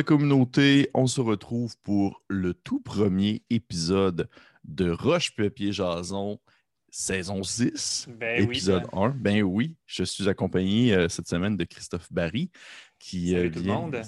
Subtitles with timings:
[0.00, 0.90] Oui, la communauté.
[0.94, 4.30] On se retrouve pour le tout premier épisode
[4.64, 6.40] de Roche Papier Jason,
[6.90, 8.98] saison 6, Ben oui, épisode ben.
[9.02, 9.08] 1.
[9.10, 12.50] Ben oui, je suis accompagné euh, cette semaine de Christophe Barry
[12.98, 14.02] qui Salut euh, tout le monde.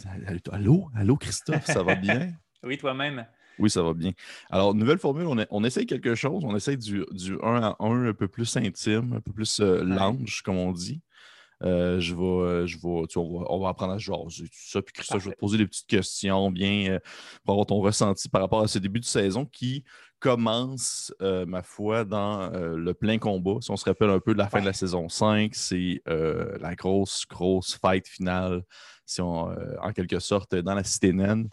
[0.50, 2.32] Allô, allô Christophe, ça va bien?
[2.64, 3.26] Oui, toi-même.
[3.58, 4.12] Oui, ça va bien.
[4.48, 6.44] Alors, nouvelle formule, on, a- on essaye quelque chose.
[6.44, 9.82] On essaye du, du 1 à 1 un peu plus intime, un peu plus euh,
[9.82, 11.00] lounge, comme on dit.
[11.62, 14.50] Euh, je vais, euh, je vais, tu on, va, on va apprendre à jaser, tout
[14.52, 14.82] ça.
[14.82, 16.98] Puis Christophe, je vais te poser des petites questions bien euh,
[17.44, 19.84] pour avoir ton ressenti par rapport à ce début de saison qui
[20.18, 23.56] commence, euh, ma foi, dans le plein combat.
[23.60, 26.74] Si on se rappelle un peu de la fin de la saison 5, c'est la
[26.76, 28.62] grosse, grosse fight finale,
[29.04, 31.48] si on, en quelque sorte, dans la cité naine.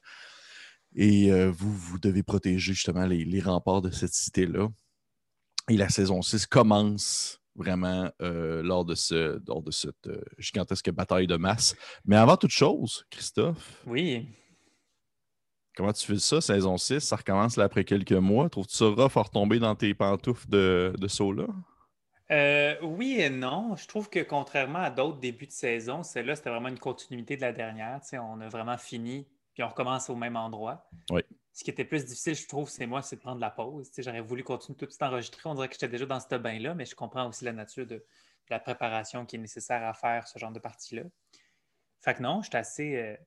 [0.96, 4.68] Et vous, vous devez protéger justement les, les remparts de cette cité-là.
[5.68, 10.90] Et la saison 6 commence vraiment euh, lors de, ce, lors de cette euh, gigantesque
[10.92, 11.76] bataille de masse.
[12.06, 14.28] Mais avant toute chose, Christophe, Oui.
[15.76, 17.00] comment tu fais ça, saison 6?
[17.02, 18.50] Ça recommence là après quelques mois.
[18.50, 21.48] Trouves-tu ça rough à retomber dans tes pantoufles de, de saut-là?
[22.32, 23.76] Euh, oui et non.
[23.76, 27.42] Je trouve que contrairement à d'autres débuts de saison, celle-là, c'était vraiment une continuité de
[27.42, 28.00] la dernière.
[28.14, 29.28] On a vraiment fini,
[29.60, 30.90] puis on recommence au même endroit.
[31.10, 31.22] Oui.
[31.52, 33.92] Ce qui était plus difficile, je trouve, c'est moi, c'est de prendre la pause.
[33.98, 35.50] J'aurais voulu continuer tout de suite enregistrer.
[35.50, 37.96] On dirait que j'étais déjà dans ce bain-là, mais je comprends aussi la nature de,
[37.96, 38.06] de
[38.50, 41.04] la préparation qui est nécessaire à faire ce genre de partie-là.
[42.00, 42.96] Fait que non, j'étais assez.
[42.96, 43.18] euh,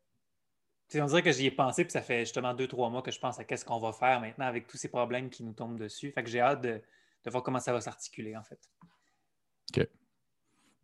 [1.02, 3.20] on dirait que j'y ai pensé, puis ça fait justement deux, trois mois que je
[3.20, 6.12] pense à qu'est-ce qu'on va faire maintenant avec tous ces problèmes qui nous tombent dessus.
[6.12, 6.80] Fait que j'ai hâte de,
[7.24, 8.70] de voir comment ça va s'articuler, en fait.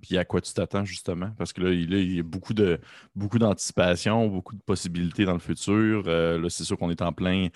[0.00, 1.32] Puis à quoi tu t'attends justement?
[1.38, 2.80] Parce que là, il là, il y a beaucoup de
[3.16, 6.04] beaucoup d'anticipation, beaucoup de possibilités dans le futur.
[6.06, 7.48] Euh, là, c'est sûr qu'on est en plein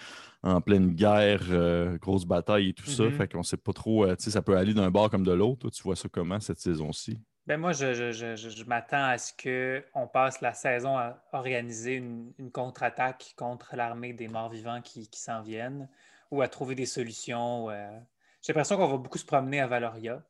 [0.43, 3.05] en pleine guerre, euh, grosse bataille et tout ça.
[3.05, 3.13] Mhm.
[3.13, 4.05] Fait qu'on sait pas trop.
[4.05, 5.61] euh, tu sais, ça peut aller d'un bord comme de l'autre.
[5.61, 7.21] Toi, tu vois ça comment cette saison-ci?
[7.47, 9.33] Ben moi, je, je- je- m'attends à ce
[9.93, 15.21] qu'on passe la saison à organiser une, une contre-attaque contre l'armée des morts-vivants qui, qui
[15.21, 15.89] s'en viennent
[16.31, 17.69] ou à trouver des solutions.
[18.43, 20.23] J'ai l'impression qu'on va beaucoup se promener à Valoria,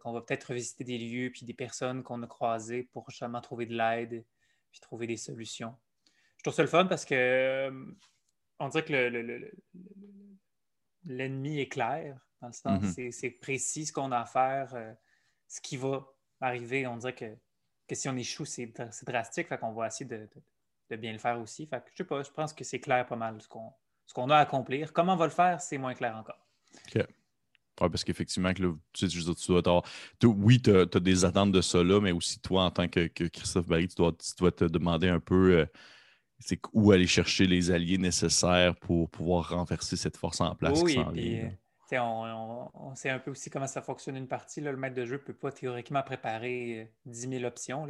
[0.00, 3.66] qu'on va peut-être revisiter des lieux puis des personnes qu'on a croisées pour justement trouver
[3.66, 4.24] de l'aide
[4.70, 5.76] puis trouver des solutions.
[6.38, 7.84] Je trouve ça le fun parce que euh,
[8.58, 10.36] on dirait que le- le- le- le- le-
[11.04, 12.18] l'ennemi est clair.
[12.40, 12.92] Dans le sens, Mhm.
[12.92, 14.92] c'est- c'est précis ce qu'on a à faire, euh,
[15.48, 16.06] ce qui va
[16.40, 16.86] arriver.
[16.86, 17.34] On dirait que,
[17.88, 19.48] que si on échoue, c'est dra- c'est drastique.
[19.48, 20.42] Fait qu'on va essayer de, de-
[20.90, 21.66] de bien le faire aussi.
[21.66, 23.72] Fait que je sais pas, je pense que c'est clair pas mal ce qu'on
[24.06, 24.92] ce qu'on a à accomplir.
[24.92, 26.46] Comment on va le faire, c'est moins clair encore.
[27.80, 28.64] Ouais, parce qu'effectivement, tu
[28.94, 29.82] sais, tu dois
[30.20, 33.08] tu- oui, tu as, des attentes de ça là, mais aussi toi, en tant que,
[33.08, 35.66] que Christophe Barry, tu dois, tu dois te demander un peu euh,
[36.38, 40.94] c'est où aller chercher les alliés nécessaires pour pouvoir renverser cette force en place oui,
[40.94, 41.46] vient.
[41.46, 41.50] euh,
[41.88, 44.60] sais, on, on- on sait un peu aussi comment ça fonctionne une partie.
[44.60, 44.70] là.
[44.70, 47.86] Le maître de jeu ne peut pas théoriquement préparer euh, 10 000 options.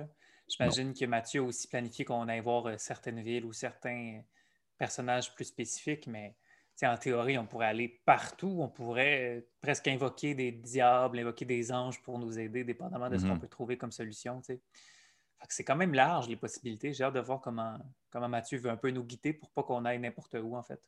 [0.49, 4.23] J'imagine que Mathieu a aussi planifié qu'on aille voir euh, certaines villes ou certains
[4.79, 6.35] personnages plus spécifiques, mais
[6.83, 8.59] en théorie, on pourrait aller partout.
[8.61, 13.17] On pourrait euh, presque invoquer des diables, invoquer des anges pour nous aider, dépendamment de
[13.17, 13.41] ce qu'on Mhm.
[13.41, 14.43] peut trouver comme solution.
[15.49, 16.93] C'est quand même large, les possibilités.
[16.93, 17.79] J'ai hâte de voir comment,
[18.11, 20.81] comment Mathieu veut un peu nous guider pour pas qu'on aille n'importe où, en fait.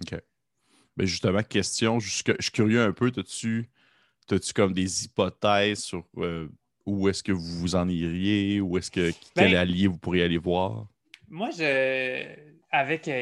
[0.00, 0.20] OK.
[0.96, 3.68] Ben justement, question, je suis curieux un peu, as-tu
[4.30, 6.48] as-tu comme des hypothèses sur euh,
[6.86, 10.22] où est-ce que vous vous en iriez, où est-ce que quel Ben- allié vous pourriez
[10.22, 10.86] aller voir?
[11.28, 13.12] Moi, je, avec euh,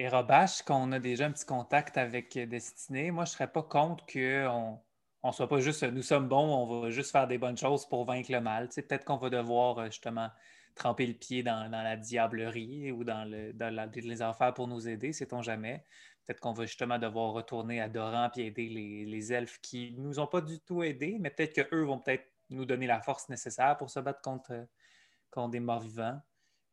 [0.00, 3.62] Erobash, qu'on a déjà un petit contact avec euh, Destiné, moi, je ne serais pas
[3.62, 4.78] contre qu'on
[5.22, 8.04] on soit pas juste nous sommes bons, on va juste faire des bonnes choses pour
[8.04, 8.68] vaincre le mal.
[8.68, 10.28] Tu sais, Peut-être qu'on va devoir euh, justement
[10.74, 15.86] tremper le pied dans, la diablerie ou dans, les affaires pour nous aider, sait-on jamais.
[16.26, 20.26] Peut-être qu'on va justement devoir retourner à Doran et aider les, elfes qui nous ont
[20.26, 23.88] pas du tout aidés, mais peut-être qu'eux vont peut-être nous donner la force nécessaire pour
[23.88, 24.52] se battre contre,
[25.50, 26.20] des morts-vivants.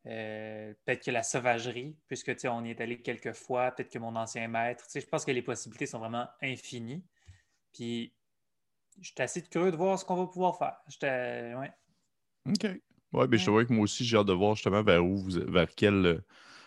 [0.06, 3.90] Euh, peut-être que la sauvagerie, puisque tu sais, on y est allé quelques fois, peut-être
[3.92, 4.84] que mon ancien maître.
[4.84, 7.04] tu sais, Je pense que les possibilités sont vraiment infinies.
[7.72, 8.14] Puis,
[9.00, 10.76] je suis assez curieux de voir ce qu'on va pouvoir faire.
[10.88, 11.72] J'étais- ouais.
[12.48, 12.66] OK.
[13.12, 15.16] Ouais, ben, je te vois que moi aussi, j'ai hâte de voir justement vers où
[15.16, 16.22] vous, vers quelle,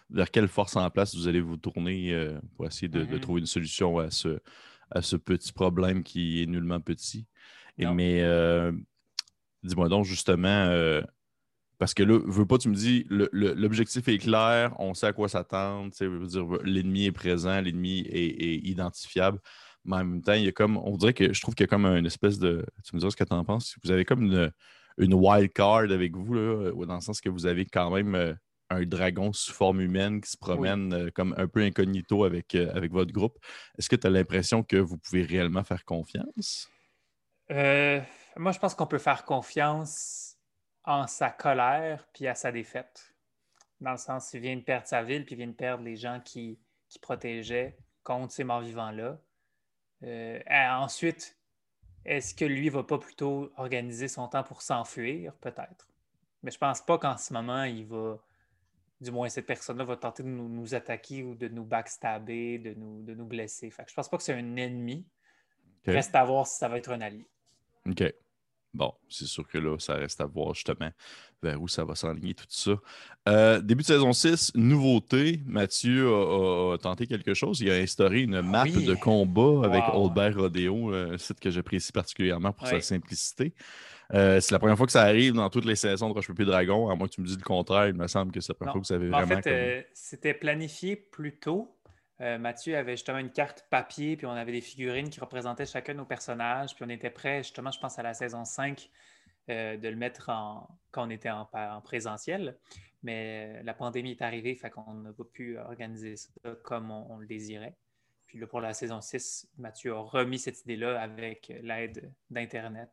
[0.09, 3.19] vers quelle force en place vous allez vous tourner euh, pour essayer de, de Mhm.
[3.19, 4.39] trouver une solution à ce,
[4.91, 7.27] à ce petit problème qui est nullement petit.
[7.77, 8.71] Et, mais euh,
[9.63, 10.65] dis-moi donc justement,
[11.79, 15.29] parce que là, veux pas, tu me dis, l'objectif est clair, on sait à quoi
[15.29, 15.91] s'attendre,
[16.63, 19.39] l'ennemi est présent, l'ennemi est, est identifiable.
[19.85, 21.67] Mais en même temps, il y a comme, on dirait que je trouve qu'il y
[21.67, 24.05] a comme une espèce de, tu me diras ce que tu en penses, vous avez
[24.05, 24.51] comme une,
[24.97, 28.33] une wild card avec vous, là, dans le sens que vous avez quand même euh,
[28.69, 32.71] un dragon sous forme humaine qui se promène euh, comme un peu incognito avec, euh,
[32.75, 33.37] avec votre groupe.
[33.77, 36.69] Est-ce que tu as l'impression que vous pouvez réellement faire confiance?
[37.51, 37.99] Euh,
[38.37, 40.28] moi, je pense qu'on peut faire confiance
[40.85, 43.13] en sa colère puis à sa défaite.
[43.81, 45.95] Dans le sens, il vient de perdre sa ville, puis il vient de perdre les
[45.95, 46.59] gens qui,
[46.89, 49.19] qui protégeaient contre ces morts-vivants-là.
[50.03, 51.37] Euh, ensuite,
[52.05, 55.33] est-ce que lui va pas plutôt organiser son temps pour s'enfuir?
[55.35, 55.87] Peut-être.
[56.43, 58.17] Mais je pense pas qu'en ce moment, il va,
[59.01, 63.03] du moins cette personne-là va tenter de nous, attaquer ou de nous backstabber, de nous,
[63.03, 63.69] de nous blesser.
[63.69, 65.05] Fait que je pense pas que c'est un ennemi.
[65.85, 67.27] Reste à voir si ça va être un allié.
[67.87, 68.03] OK.
[68.73, 70.91] Bon, c'est sûr que là, ça reste à voir justement
[71.41, 72.73] vers où ça va s'enligner tout ça.
[73.27, 75.41] Euh, début de saison 6, nouveauté.
[75.45, 77.61] Mathieu a, tenté quelque chose.
[77.61, 79.83] Il a instauré une map de combat avec
[80.13, 83.53] Bear Rodeo, un site que j'apprécie particulièrement pour sa simplicité.
[84.13, 86.45] Euh, c'est la première fois que ça arrive dans toutes les saisons de Roche Papier
[86.45, 87.87] Dragon, à moins que tu me dises le contraire.
[87.87, 89.35] Il me semble que c'est la première fois que vous avez vraiment.
[89.35, 91.75] En fait, euh, c'était planifié plus tôt.
[92.21, 95.93] Euh, Mathieu avait justement une carte papier, puis on avait des figurines qui représentaient chacun
[95.93, 98.89] de nos personnages, puis on était prêt, justement, je pense à la saison 5,
[99.47, 102.55] de le mettre en, quand on était en, présentiel.
[103.01, 107.25] Mais la pandémie est arrivée, fait qu'on n'a pas pu organiser ça comme on, le
[107.25, 107.75] désirait.
[108.27, 112.91] Puis là, pour la saison 6, Mathieu a remis cette idée-là avec l'aide d'Internet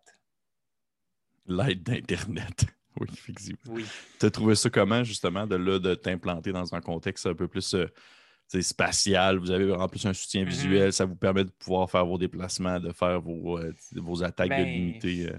[1.49, 2.67] l'aide d'Internet.
[2.99, 3.75] Oui, effectivement.
[3.75, 3.84] Oui.
[4.19, 7.46] Tu as trouvé ça comment, justement, de, là, de t'implanter dans un contexte un peu
[7.46, 7.93] plus euh,
[8.60, 9.38] spatial?
[9.38, 10.48] Vous avez en plus un soutien mm-hmm.
[10.48, 14.50] visuel, ça vous permet de pouvoir faire vos déplacements, de faire vos, euh, vos attaques
[14.50, 15.28] de ben, l'unité.
[15.31, 15.38] Euh.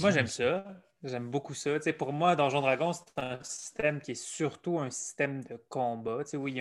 [0.00, 0.64] Moi, j'aime ça.
[1.02, 1.78] J'aime beaucoup ça.
[1.98, 6.22] pour moi, Donjon Dragon, c'est un système qui est surtout un système de combat.
[6.32, 6.60] oui, il y,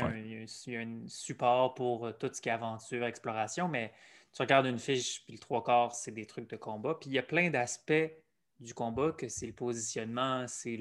[0.76, 3.94] a un, support pour tout ce qui est aventure, exploration, mais
[4.34, 6.98] tu regardes une fiche, puis le trois quarts, c'est des trucs de combat.
[7.00, 8.12] Puis il y a plein d'aspects
[8.60, 10.78] du combat que c'est le positionnement, c'est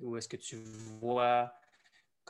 [0.00, 0.56] où est-ce que tu
[1.00, 1.52] vois,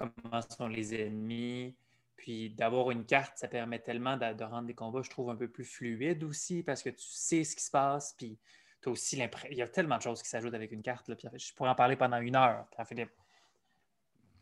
[0.03, 1.75] comment sont les ennemis.
[2.17, 5.49] Puis d'avoir une carte, ça permet tellement de, rendre les combats, je trouve, un peu
[5.49, 8.15] plus fluides aussi, parce que tu sais ce qui se passe.
[8.17, 8.39] Puis
[8.81, 9.49] tu as aussi l'impression.
[9.51, 11.09] Il y a tellement de choses qui s'ajoutent avec une carte.
[11.09, 12.67] Là, je pourrais en parler pendant une heure,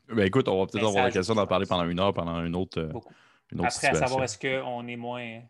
[0.09, 2.81] Ben écoute, on va peut-être avoir l'occasion d'en parler pendant une heure, pendant une autre.
[2.81, 2.93] Euh,
[3.53, 5.41] une autre Après, à savoir est-ce qu'on est moins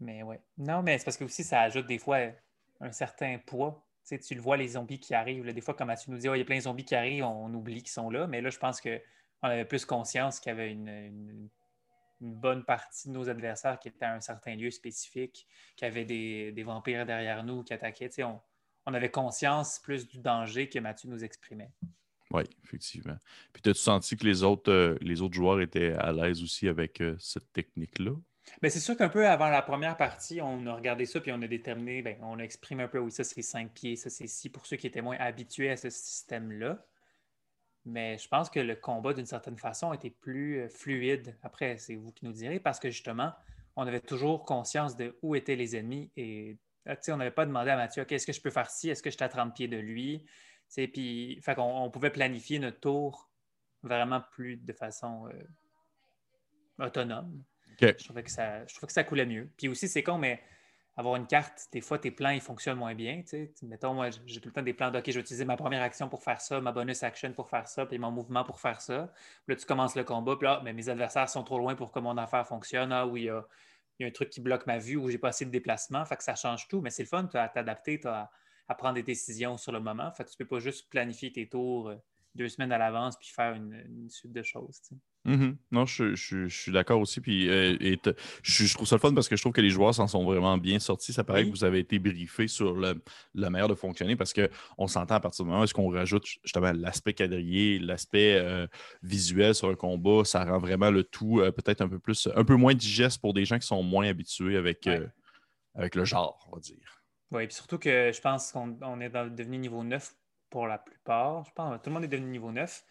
[0.00, 0.40] mais ouais.
[0.56, 2.18] Non, mais c'est parce que aussi, ça ajoute des fois
[2.80, 3.86] un certain poids.
[4.06, 5.52] Tu, le vois, les zombies qui arrivent.
[5.52, 7.24] des fois, comme tu nous dit, oh, il y a plein de zombies qui arrivent,
[7.24, 8.26] on oublie qu'ils sont là.
[8.26, 8.98] Mais là, je pense qu'on
[9.42, 11.48] avait plus conscience qu'il y avait une,
[12.20, 16.62] bonne partie de nos adversaires qui étaient à un certain lieu spécifique, qui avaient des,
[16.62, 18.10] vampires derrière nous qui attaquaient.
[18.86, 21.70] On, avait conscience plus du danger que Mathieu nous exprimait.
[22.32, 23.16] Oui, effectivement.
[23.52, 27.00] Puis, as-tu senti que les autres, euh, les autres joueurs étaient à l'aise aussi avec
[27.00, 28.12] euh, cette technique-là?
[28.62, 31.40] Ben, c'est sûr qu'un peu avant la première partie, on a regardé ça puis on
[31.42, 34.26] a déterminé, ben, on a exprimé un peu, oui, ça c'est cinq pieds, ça c'est
[34.26, 36.84] six pour ceux qui étaient moins habitués à ce système-là.
[37.86, 41.36] Mais je pense que le combat, d'une certaine façon, était plus euh, fluide.
[41.42, 43.32] Après, c'est vous qui nous direz, parce que justement,
[43.76, 47.70] on avait toujours conscience de où étaient les ennemis et ah, on n'avait pas demandé
[47.70, 49.68] à Mathieu, est-ce que je peux faire ci, est-ce que je suis à 30 pieds
[49.68, 50.26] de lui?
[50.74, 53.28] Puis, fait on, pouvait planifier notre tour
[53.82, 57.42] vraiment plus de façon euh, autonome.
[57.80, 59.48] Je, trouvais que ça, je trouvais que ça coulait mieux.
[59.56, 60.40] Puis aussi, c'est con, mais
[60.96, 63.22] avoir une carte, des fois, tes plans, ils fonctionnent moins bien.
[63.62, 65.82] Mettons, moi, j'ai tout le temps des plans de, OK, je vais utiliser ma première
[65.82, 68.80] action pour faire ça, ma bonus action pour faire ça, puis mon mouvement pour faire
[68.80, 69.12] ça.
[69.46, 71.90] Puis là, tu commences le combat, puis là, mais mes adversaires sont trop loin pour
[71.90, 72.92] que mon affaire fonctionne.
[72.92, 73.46] Ah, oui, il y a,
[74.06, 76.04] un truc qui bloque ma vue ou j'ai pas assez de déplacement.
[76.04, 76.80] Fait que ça change tout.
[76.80, 78.30] Mais c'est le fun, tu as à t'adapter, tu as
[78.68, 80.10] à prendre des décisions sur le moment.
[80.12, 81.96] Fait que tu peux pas juste planifier tes tours euh,
[82.34, 84.80] deux semaines à l'avance puis faire une, suite de choses.
[85.26, 85.56] Mm-hmm.
[85.72, 87.20] Non, je, suis d'accord aussi.
[87.20, 87.76] Puis, euh,
[88.42, 90.56] je, trouve ça le fun parce que je trouve que les joueurs s'en sont vraiment
[90.56, 91.12] bien sortis.
[91.12, 93.02] Ça paraît que vous avez été briefé sur le,
[93.34, 96.72] la manière de fonctionner parce qu'on s'entend à partir du moment où on rajoute justement
[96.72, 98.66] l'aspect quadrillé, l'aspect euh,
[99.02, 102.44] visuel sur un combat, ça rend vraiment le tout euh, peut-être un peu plus, un
[102.44, 104.88] peu moins digeste pour des gens qui sont moins habitués avec,
[105.74, 107.00] avec le genre, on va dire.
[107.32, 110.14] Oui, puis surtout que je pense qu'on est devenu niveau 9
[110.50, 111.44] pour la plupart.
[111.44, 112.84] Je pense que tout le monde est devenu niveau 9.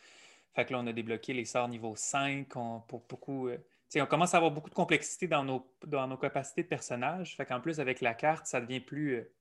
[0.56, 3.50] Fait que là, on a débloqué les sorts niveau 5 pour beaucoup.
[3.50, 3.58] Euh,
[3.96, 7.36] on commence à avoir beaucoup de complexité dans nos, dans nos capacités de personnages.
[7.36, 9.16] Fait qu'en plus, avec la carte, ça devient plus.
[9.16, 9.32] Euh,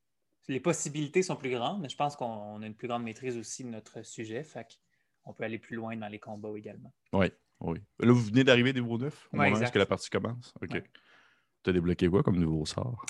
[0.49, 3.65] les possibilités sont plus grandes, mais je pense qu'on a une plus grande maîtrise aussi
[3.65, 4.43] de notre sujet.
[4.45, 4.67] Fait
[5.23, 6.93] qu'on peut aller plus loin dans les combats également.
[7.13, 7.79] Oui, oui.
[8.01, 10.55] Là, vous venez d'arriver niveau 9 au moment où la partie commence?
[10.63, 10.83] OK.
[11.65, 13.05] Tu as débloqué quoi comme nouveau sort?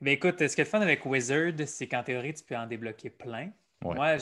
[0.00, 2.66] Ben écoute, ce qui est le fun avec Wizard, c'est qu'en théorie, tu peux en
[2.66, 3.50] débloquer plein.
[3.82, 4.16] Moi,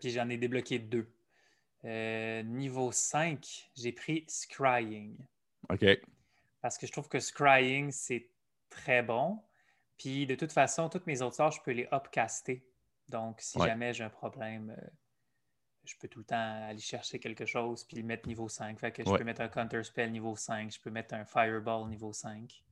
[0.00, 1.10] puis j'en ai débloqué deux.
[1.84, 5.16] Euh, niveau 5, j'ai pris Scrying.
[5.68, 5.84] OK.
[6.62, 8.30] Parce que je trouve que Scrying, c'est
[8.70, 9.42] très bon.
[9.98, 12.64] Puis de toute façon, toutes mes autres sorts, je peux les upcaster.
[13.08, 14.88] Donc, si jamais j'ai un problème, euh,
[15.84, 18.78] je peux tout le temps aller chercher quelque chose puis le mettre niveau 5.
[18.78, 21.86] Fait que je peux mettre un Counter Spell niveau 5, je peux mettre un Fireball
[21.88, 22.64] niveau 5.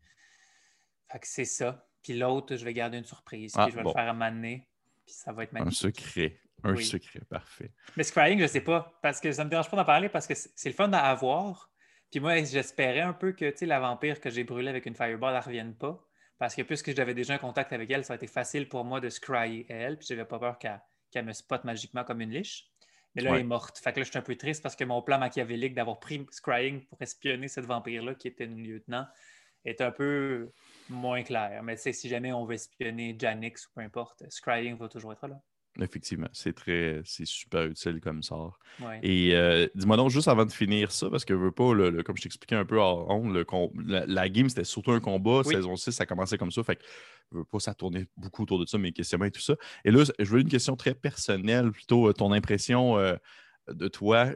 [1.11, 1.87] Fait que c'est ça.
[2.03, 3.53] Puis l'autre, je vais garder une surprise.
[3.53, 4.67] puis ah, je vais le faire à m'amener.
[5.07, 6.39] Puis ça va être Un secret.
[6.65, 6.85] Un Oui.
[6.85, 7.73] secret, parfait.
[7.97, 10.35] Mais Scrying, je sais pas, parce que ça me dérange pas d'en parler parce que
[10.35, 11.71] c'est le fun à avoir.
[12.11, 15.41] Puis moi, j'espérais un peu que la vampire que j'ai brûlée avec une fireball, elle
[15.41, 16.07] revienne pas.
[16.39, 19.01] Parce que puisque j'avais déjà un contact avec elle, ça a été facile pour moi
[19.01, 19.97] de scryer elle.
[19.99, 22.69] Puis j'avais pas peur qu'elle me spot magiquement comme une liche.
[23.15, 23.37] Mais là, Ouais.
[23.39, 23.79] elle est morte.
[23.79, 26.25] Fait que là, je suis un peu triste parce que mon plan machiavélique d'avoir pris
[26.31, 29.07] Scrying pour espionner cette vampire-là, qui était une lieutenant,
[29.65, 30.51] est un peu
[30.89, 31.63] moins clair.
[31.63, 35.13] Mais tu sais, si jamais on veut espionner Janix ou peu importe, Scrying va toujours
[35.13, 35.41] être là.
[35.81, 38.59] Effectivement, c'est très, c'est super utile comme sort.
[38.79, 39.01] Ouais.
[39.03, 41.89] Et euh, dis-moi donc, juste avant de finir ça, parce que je veux pas, le-
[41.89, 43.47] le- comme je t'expliquais un peu en le
[43.87, 45.41] la, la game, c'était surtout un combat.
[45.47, 45.55] Oui.
[45.55, 46.63] Saison 6, ça commençait comme ça.
[46.63, 46.83] Fait que
[47.33, 49.55] je veux pas, ça tournait beaucoup autour de ça, mes questionnements et tout ça.
[49.87, 53.15] Et là, je veux une question très personnelle, plutôt euh, ton impression euh,
[53.69, 54.27] de toi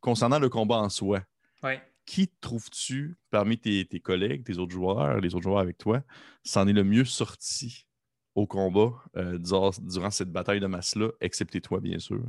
[0.00, 1.20] concernant le combat en soi.
[1.62, 1.80] Ouais.
[2.06, 6.02] Qui trouves-tu parmi tes, collègues, tes autres joueurs, les autres joueurs avec toi,
[6.42, 7.86] s'en est le mieux sorti
[8.34, 12.22] au combat euh, durant, cette bataille de masse-là, excepté toi, bien sûr?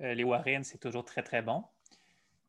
[0.00, 1.64] Euh, les Warren, c'est toujours très, très bon.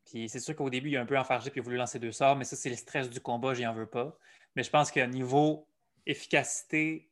[0.05, 1.99] Puis c'est sûr qu'au début, il a un peu enfargé puis il a voulu lancer
[1.99, 4.17] deux sorts, mais ça, c'est le stress du combat, j'y en veux pas.
[4.55, 5.67] Mais je pense qu'à niveau
[6.05, 7.09] efficacité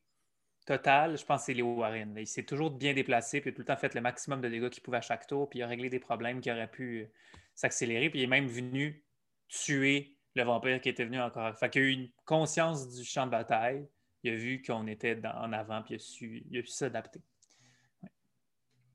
[0.65, 2.15] totale, je pense que c'est les Warren.
[2.17, 4.83] Il s'est toujours bien déplacé, puis tout le temps fait le maximum de dégâts qu'il
[4.83, 7.07] pouvait à chaque tour, puis il a réglé des problèmes qui auraient pu
[7.55, 9.03] s'accélérer, puis il est même venu
[9.47, 11.57] tuer le vampire qui était venu encore.
[11.57, 13.87] Fait qu'il a eu une conscience du champ de bataille.
[14.23, 16.67] Il a vu qu'on était dans- en avant, puis il a su, il a su
[16.71, 17.21] s'adapter.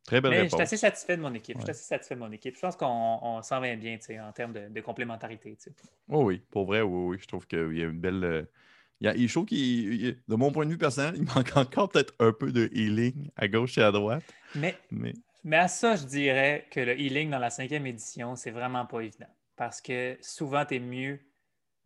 [0.05, 0.55] Très belle Mais je réponse.
[0.59, 1.57] suis assez satisfait de mon équipe.
[1.59, 2.57] Je suis assez satisfait de mon équipe.
[2.57, 5.55] Je pense qu'on on s'en vient bien tu sais, en termes de, de complémentarité.
[5.57, 5.73] tu sais.
[6.09, 7.19] Oh oui, pour vrai, oui, oui.
[7.21, 8.25] Je trouve qu'il y a une belle.
[8.25, 8.43] euh,
[9.01, 11.57] il y a, je trouve qu'il, il- de mon point de vue personnel, il manque
[11.57, 14.25] encore peut-être un peu de healing à gauche et à droite.
[14.55, 15.13] Mais, Mais
[15.45, 19.01] mais à ça, je dirais que le healing dans la cinquième édition, c'est vraiment pas
[19.01, 19.27] évident.
[19.63, 21.21] Parce que souvent, tu es mieux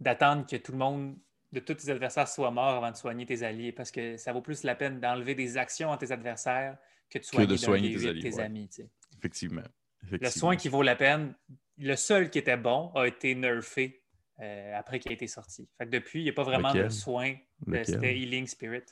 [0.00, 1.18] d'attendre que tout le monde,
[1.52, 3.71] de tous tes adversaires, soient morts avant de soigner tes alliés.
[3.71, 6.78] Parce que ça vaut plus la peine d'enlever des actions à tes adversaires
[7.11, 8.42] que de soigner, de d'un soigner tes huit alliés, tes ouais.
[8.42, 8.68] amis.
[8.71, 8.90] tu sais.
[9.21, 9.62] effectivement.
[10.11, 11.35] Le soin qui vaut la peine,
[11.76, 14.02] le seul qui était bon a été nerfé
[14.40, 15.68] euh, après qu'il a été sorti.
[15.76, 16.85] Fait que depuis, il n'y a pas vraiment Lequel?
[16.85, 17.35] de soin.
[17.66, 17.87] de- Lequel?
[17.87, 18.85] C'était Healing Spirit.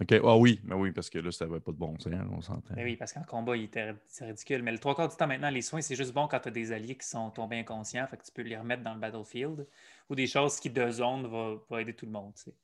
[0.00, 0.12] OK.
[0.24, 2.74] Ah oui, mais oui, parce que là, ça n'avait pas de bon sens, on s'entend.
[2.74, 3.52] Ben oui, parce qu'en combat,
[4.06, 4.62] c'est ridicule.
[4.62, 6.52] Mais le trois quarts du temps maintenant, les soins, c'est juste bon quand tu as
[6.52, 8.06] des alliés qui sont tombés inconscients.
[8.06, 9.66] Fait que tu peux les remettre dans le battlefield.
[10.08, 12.32] Ou des choses qui, de zone, va, va aider tout le monde.
[12.34, 12.54] tu sais.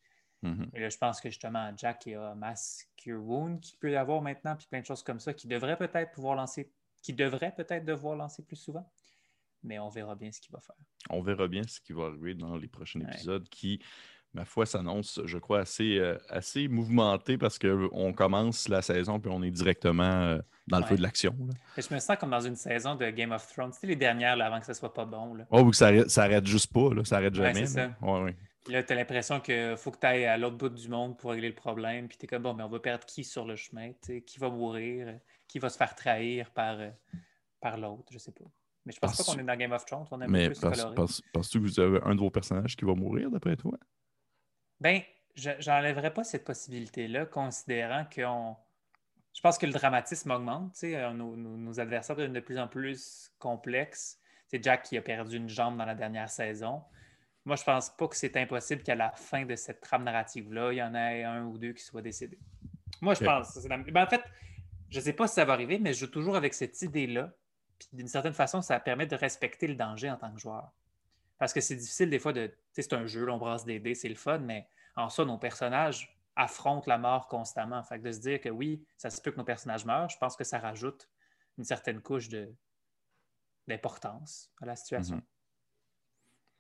[0.43, 0.71] Mhm.
[0.75, 3.97] Et là, je pense que justement, Jack il a Mass Cure Wound qui peut y
[3.97, 6.71] avoir maintenant, puis plein de choses comme ça, qui devrait peut-être pouvoir lancer,
[7.03, 8.89] qui devrait peut-être devoir lancer plus souvent.
[9.63, 10.77] Mais on verra bien ce qu'il va faire.
[11.11, 13.13] On verra bien ce qui va arriver dans les prochains Ouais.
[13.13, 13.83] épisodes qui,
[14.37, 19.31] ma foi, s'annoncent, je crois, assez, euh, assez mouvementés parce qu'on commence la saison puis
[19.35, 20.39] on est directement euh,
[20.69, 20.91] dans le Ouais.
[20.91, 21.35] feu de l'action.
[21.77, 23.73] je me sens comme dans une saison de Game of Thrones.
[23.73, 25.35] C'était les dernières là, avant que ce soit pas bon.
[25.35, 25.45] Là.
[25.51, 27.65] Oh, ou que ça arrête, ça arrête juste pas, là, ça arrête jamais.
[28.03, 28.37] Ouais.
[28.65, 31.17] Puis là, tu as l'impression qu'il faut que tu ailles à l'autre bout du monde
[31.17, 32.09] pour régler le problème.
[32.09, 33.91] Puis tu es comme, bon, mais on va perdre qui sur le chemin?
[33.93, 35.07] tu sais, Qui va mourir?
[35.09, 35.13] euh,
[35.49, 36.91] Qui va se faire trahir par, euh,
[37.61, 38.05] par l'autre?
[38.11, 38.45] Je sais pas.
[38.85, 40.07] Mais je pense Parce- pas qu'on est dans Game of Thrones.
[40.11, 40.95] On est Mais plus coloré.
[40.97, 43.73] penses- penses-tu que vous avez un de vos personnages qui va mourir, d'après toi?
[44.81, 45.01] Ben,
[45.35, 48.57] je n'enlèverais pas cette possibilité-là, considérant qu'on.
[49.35, 50.73] Je pense que le dramatisme augmente.
[50.73, 54.19] tu sais, euh, Nos, nos- nos adversaires deviennent de plus en plus complexes.
[54.49, 56.83] C'est Jack qui a perdu une jambe dans la dernière saison.
[57.45, 60.77] Moi, je pense pas que c'est impossible qu'à la fin de cette trame narrative-là, il
[60.77, 62.39] y en ait un ou deux qui soient décédés.
[63.03, 63.65] Moi, je pense.
[63.67, 64.23] la- ben, en fait,
[64.91, 67.33] je sais pas si ça va arriver, mais je joue toujours avec cette idée-là.
[67.79, 70.73] Puis d'une certaine façon, ça permet de respecter le danger en tant que joueur.
[71.39, 72.51] Parce que c'est difficile des fois de.
[72.73, 76.17] C'est un jeu, on brasse des dés, c'est le fun, mais en ça, nos personnages
[76.35, 77.83] affrontent la mort constamment.
[77.83, 80.19] Fait que de se dire que oui, ça se peut que nos personnages meurent, je
[80.19, 81.09] pense que ça rajoute
[81.59, 82.53] une certaine couche de
[83.69, 85.17] d'importance à la situation.
[85.17, 85.23] Mhm.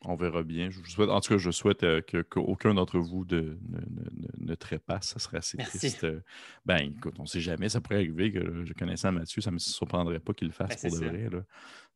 [0.04, 0.70] On verra bien.
[0.70, 4.10] Je vous souhaite, en tout cas, je souhaite euh, qu'aucun d'entre vous de- ne, ne-
[4.10, 5.06] ne- ne trépasse.
[5.08, 5.78] Ça serait assez Merci.
[5.78, 6.04] triste.
[6.04, 6.20] Euh,
[6.66, 7.68] Ben, écoute, on ne sait jamais.
[7.70, 9.40] Ça pourrait arriver que je connaissais Mathieu.
[9.40, 11.10] Ça ne me surprendrait pas qu'il le fasse Ben, pour de ça.
[11.10, 11.28] vrai.
[11.30, 11.40] là.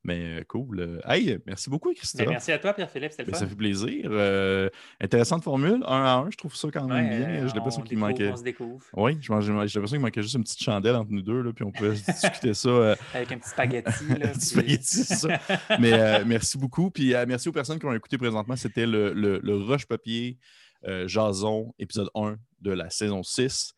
[0.02, 0.80] Mais euh, cool.
[0.80, 2.26] Euh, Hey, merci beaucoup, Ben, Christophe.
[2.26, 3.40] merci à toi, Pierre-Philippe, c'était le Ben, fun.
[3.40, 4.06] ça fait plaisir.
[4.10, 6.30] Euh, intéressante formule, un à un.
[6.30, 7.28] Je trouve ça quand même Ouais, bien.
[7.28, 8.30] euh, J'ai l'impression on qu'il manquait.
[8.32, 11.42] On se découvre Oui, j'ai l'impression qu'il manquait juste une petite chandelle entre nous deux,
[11.42, 14.04] là, puis on pouvait discuter ça euh, avec un petit spaghetti.
[14.08, 15.38] Là, Un petit spaghetti, c'est ça.
[15.78, 16.90] Mais euh, merci beaucoup.
[16.90, 18.56] Puis euh, merci aux personnes qui ont écouté présentement.
[18.56, 20.38] C'était le, le, le Rush Papier
[20.86, 23.74] euh, Jason, épisode 1 de la saison 6.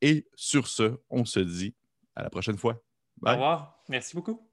[0.00, 1.74] Et sur ce, on se dit
[2.14, 2.72] à la prochaine fois.
[3.20, 3.34] Au Bye.
[3.34, 3.82] revoir.
[3.90, 4.45] Merci beaucoup.